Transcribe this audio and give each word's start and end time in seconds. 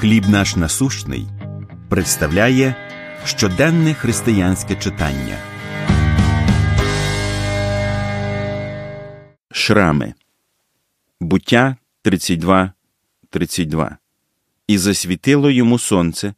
Хліб 0.00 0.28
наш 0.28 0.56
насущний 0.56 1.26
представляє 1.88 2.74
щоденне 3.24 3.94
християнське 3.94 4.76
читання. 4.76 5.38
Шрами. 9.50 10.14
Буття 11.20 11.76
32, 12.02 12.72
32. 13.30 13.96
І 14.66 14.78
засвітило 14.78 15.50
йому 15.50 15.78
сонце, 15.78 16.34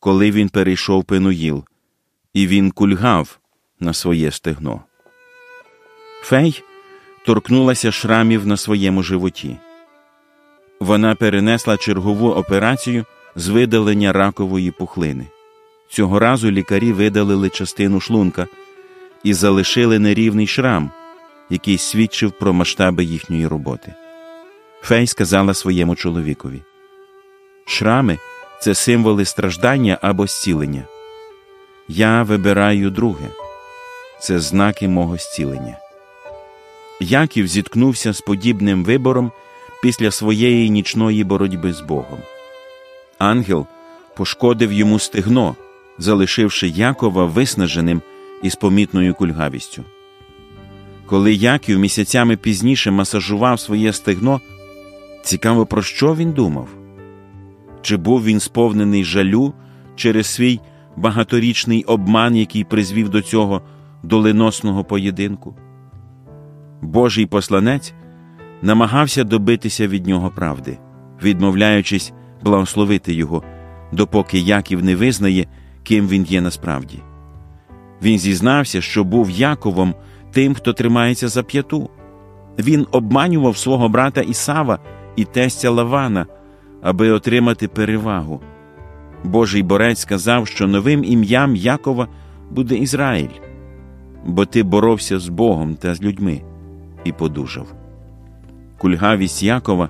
коли 0.00 0.30
він 0.30 0.48
перейшов 0.48 1.04
Пенуїл, 1.04 1.64
і 2.34 2.46
він 2.46 2.70
кульгав 2.70 3.38
на 3.80 3.92
своє 3.92 4.30
стегно. 4.30 4.80
Фей 6.22 6.62
торкнулася 7.26 7.92
шрамів 7.92 8.46
на 8.46 8.56
своєму 8.56 9.02
животі. 9.02 9.56
Вона 10.80 11.14
перенесла 11.14 11.76
чергову 11.76 12.30
операцію 12.30 13.04
з 13.36 13.48
видалення 13.48 14.12
ракової 14.12 14.70
пухлини. 14.70 15.26
Цього 15.88 16.18
разу 16.18 16.50
лікарі 16.50 16.92
видалили 16.92 17.50
частину 17.50 18.00
шлунка 18.00 18.46
і 19.24 19.34
залишили 19.34 19.98
нерівний 19.98 20.46
шрам, 20.46 20.90
який 21.50 21.78
свідчив 21.78 22.32
про 22.32 22.52
масштаби 22.52 23.04
їхньої 23.04 23.46
роботи. 23.46 23.94
Фей 24.82 25.06
сказала 25.06 25.54
своєму 25.54 25.96
чоловікові: 25.96 26.62
Шрами 27.66 28.18
це 28.60 28.74
символи 28.74 29.24
страждання 29.24 29.98
або 30.02 30.26
зцілення. 30.26 30.84
Я 31.88 32.22
вибираю 32.22 32.90
друге 32.90 33.28
це 34.20 34.40
знаки 34.40 34.88
мого 34.88 35.16
зцілення. 35.16 35.78
Яків 37.00 37.46
зіткнувся 37.46 38.12
з 38.12 38.20
подібним 38.20 38.84
вибором 38.84 39.32
після 39.82 40.10
своєї 40.10 40.70
нічної 40.70 41.24
боротьби 41.24 41.72
з 41.72 41.80
Богом. 41.80 42.18
Ангел 43.18 43.66
пошкодив 44.16 44.72
йому 44.72 44.98
стегно, 44.98 45.56
залишивши 45.98 46.68
Якова 46.68 47.24
виснаженим 47.24 48.02
і 48.42 48.50
з 48.50 48.54
помітною 48.54 49.14
кульгавістю. 49.14 49.84
Коли 51.06 51.34
Яків 51.34 51.78
місяцями 51.78 52.36
пізніше 52.36 52.90
масажував 52.90 53.60
своє 53.60 53.92
стегно, 53.92 54.40
цікаво, 55.22 55.66
про 55.66 55.82
що 55.82 56.14
він 56.14 56.32
думав? 56.32 56.68
Чи 57.82 57.96
був 57.96 58.24
він 58.24 58.40
сповнений 58.40 59.04
жалю 59.04 59.52
через 59.96 60.26
свій 60.26 60.60
багаторічний 60.96 61.84
обман, 61.84 62.36
який 62.36 62.64
призвів 62.64 63.08
до 63.08 63.22
цього 63.22 63.62
доленосного 64.02 64.84
поєдинку? 64.84 65.56
Божий 66.82 67.26
посланець 67.26 67.94
намагався 68.62 69.24
добитися 69.24 69.88
від 69.88 70.06
нього 70.06 70.30
правди, 70.30 70.78
відмовляючись 71.22 72.12
благословити 72.42 73.14
його, 73.14 73.42
допоки 73.92 74.38
Яків 74.38 74.84
не 74.84 74.96
визнає, 74.96 75.46
ким 75.82 76.08
він 76.08 76.24
є 76.24 76.40
насправді. 76.40 76.98
Він 78.02 78.18
зізнався, 78.18 78.80
що 78.80 79.04
був 79.04 79.30
Яковом 79.30 79.94
тим, 80.32 80.54
хто 80.54 80.72
тримається 80.72 81.28
за 81.28 81.42
п'яту. 81.42 81.90
Він 82.58 82.86
обманював 82.90 83.56
свого 83.56 83.88
брата 83.88 84.20
Ісава 84.20 84.78
і 85.16 85.24
тестя 85.24 85.70
Лавана, 85.70 86.26
аби 86.82 87.10
отримати 87.10 87.68
перевагу. 87.68 88.40
Божий 89.24 89.62
борець 89.62 90.00
сказав, 90.00 90.46
що 90.46 90.66
новим 90.66 91.04
ім'ям 91.04 91.56
Якова 91.56 92.08
буде 92.50 92.74
Ізраїль, 92.74 93.40
бо 94.26 94.46
ти 94.46 94.62
боровся 94.62 95.18
з 95.18 95.28
Богом 95.28 95.74
та 95.74 95.94
з 95.94 96.02
людьми 96.02 96.42
і 97.04 97.12
подужав. 97.12 97.74
Кульгавість 98.78 99.42
Якова 99.42 99.88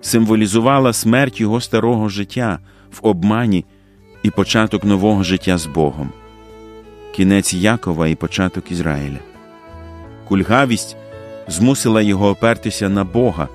символізувала 0.00 0.92
смерть 0.92 1.40
його 1.40 1.60
старого 1.60 2.08
життя 2.08 2.58
в 2.90 3.06
обмані 3.06 3.64
і 4.22 4.30
початок 4.30 4.84
нового 4.84 5.22
життя 5.22 5.58
з 5.58 5.66
Богом, 5.66 6.10
кінець 7.14 7.54
Якова 7.54 8.08
і 8.08 8.14
початок 8.14 8.70
Ізраїля. 8.70 9.18
Кульгавість 10.28 10.96
змусила 11.48 12.02
його 12.02 12.28
опертися 12.28 12.88
на 12.88 13.04
Бога, 13.04 13.48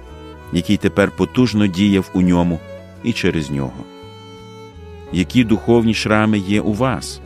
який 0.53 0.77
тепер 0.77 1.11
потужно 1.11 1.67
діяв 1.67 2.09
у 2.13 2.21
ньому 2.21 2.59
і 3.03 3.13
через 3.13 3.51
нього. 3.51 3.83
Які 5.11 5.43
духовні 5.43 5.93
шрами 5.93 6.39
є 6.39 6.61
у 6.61 6.73
вас? 6.73 7.21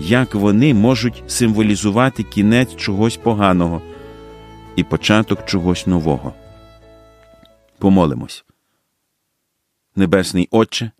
Як 0.00 0.34
вони 0.34 0.74
можуть 0.74 1.22
символізувати 1.26 2.22
кінець 2.22 2.76
чогось 2.76 3.16
поганого 3.16 3.82
і 4.76 4.84
початок 4.84 5.46
чогось 5.46 5.86
нового? 5.86 6.32
Помолимось. 7.82 8.44
Небесний 9.96 10.48
Отче, 10.50 10.90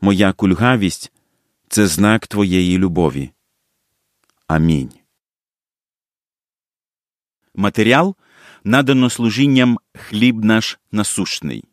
моя 0.00 0.32
кульгавість 0.32 1.12
це 1.68 1.86
знак 1.86 2.26
Твоєї 2.26 2.78
любові. 2.78 3.30
Амінь. 4.46 4.92
Матеріал 7.54 8.16
надано 8.64 9.10
служінням 9.10 9.78
хліб 9.94 10.44
наш 10.44 10.78
насущний. 10.92 11.64